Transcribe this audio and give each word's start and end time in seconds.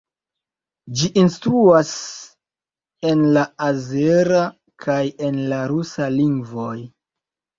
Ĝi 0.99 1.09
instruas 1.23 1.91
en 3.11 3.21
la 3.37 3.43
azera 3.67 4.41
kaj 4.85 4.97
en 5.27 5.37
la 5.51 5.61
rusa 5.75 6.09
lingvoj. 6.17 6.75